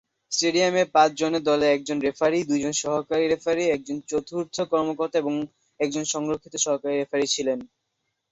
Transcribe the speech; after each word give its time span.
স্টেডিয়ামে 0.31 0.83
পাঁচ 0.95 1.09
জনের 1.19 1.43
দলে 1.49 1.65
একজন 1.69 1.97
রেফারি, 2.01 2.39
দুইজন 2.49 2.73
সহকারী 2.81 3.25
রেফারি, 3.27 3.63
একজন 3.67 3.97
চতুর্থ 4.09 4.55
কর্মকর্তা 4.71 5.17
এবং 5.19 5.33
একজন 5.79 6.03
সংরক্ষিত 6.13 6.53
সহকারী 6.65 6.95
রেফারি 6.97 7.27
ছিলেন। 7.35 7.59